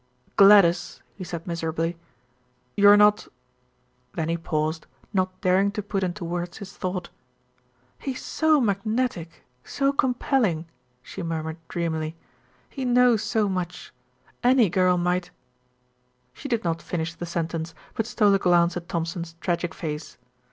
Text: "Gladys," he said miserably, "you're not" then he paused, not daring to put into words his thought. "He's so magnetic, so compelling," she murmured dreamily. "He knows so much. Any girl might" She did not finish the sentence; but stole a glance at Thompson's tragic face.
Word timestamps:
"Gladys," 0.35 1.03
he 1.13 1.23
said 1.23 1.45
miserably, 1.45 1.95
"you're 2.75 2.97
not" 2.97 3.27
then 4.15 4.29
he 4.29 4.35
paused, 4.35 4.87
not 5.13 5.39
daring 5.41 5.69
to 5.73 5.83
put 5.83 6.01
into 6.03 6.25
words 6.25 6.57
his 6.57 6.75
thought. 6.75 7.09
"He's 7.99 8.19
so 8.25 8.59
magnetic, 8.59 9.43
so 9.63 9.93
compelling," 9.93 10.65
she 11.03 11.21
murmured 11.21 11.57
dreamily. 11.67 12.15
"He 12.67 12.83
knows 12.83 13.21
so 13.21 13.47
much. 13.47 13.93
Any 14.43 14.71
girl 14.71 14.97
might" 14.97 15.29
She 16.33 16.47
did 16.47 16.63
not 16.63 16.81
finish 16.81 17.13
the 17.13 17.27
sentence; 17.27 17.75
but 17.93 18.07
stole 18.07 18.33
a 18.33 18.39
glance 18.39 18.75
at 18.75 18.89
Thompson's 18.89 19.35
tragic 19.39 19.71
face. 19.71 20.17